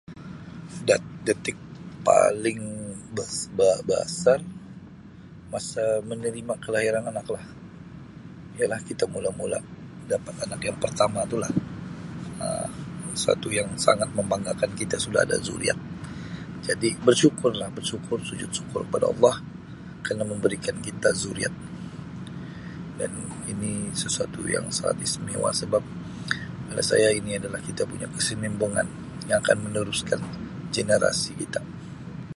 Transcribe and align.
Dat 0.87 1.03
detik 1.27 1.57
paling 2.07 2.61
be-be-besar 3.15 4.39
masa 5.53 5.83
menerima 6.09 6.53
kelahiran 6.63 7.05
anak 7.11 7.27
lah 7.35 7.45
ya 8.59 8.65
lah 8.71 8.79
kita 8.89 9.03
mula-mula 9.13 9.59
mendapat 10.01 10.35
anak 10.43 10.61
yang 10.67 10.77
pertama 10.83 11.19
tu 11.31 11.37
lah 11.43 11.51
Um 12.43 12.69
masa 13.11 13.31
tu 13.43 13.49
yang 13.59 13.67
sangat 13.85 14.07
membanggakan 14.17 14.71
kita 14.79 14.95
sudah 15.05 15.21
ada 15.27 15.35
zuriat 15.47 15.75
jadi 16.67 16.89
bersyukurlah 17.05 17.67
bersyukur 17.77 18.15
sujud 18.29 18.47
syukur 18.57 18.83
pada 18.93 19.05
Allah 19.13 19.35
kerna 20.05 20.23
memberikan 20.33 20.75
kita 20.87 21.09
zuriat 21.21 21.51
dan 22.99 23.11
ini 23.51 23.73
sesuatu 24.01 24.41
yang 24.55 24.63
sangat 24.77 24.97
istimewa 25.07 25.49
sebab 25.61 25.83
pada 26.71 26.79
saya 26.91 27.07
ini 27.19 27.31
adalah 27.41 27.59
kita 27.69 27.81
punya 27.91 28.07
kesinimbungan 28.15 28.87
yang 29.29 29.39
akan 29.43 29.57
meneruskan 29.67 30.21
generasi 30.75 31.31
kita. 31.41 31.61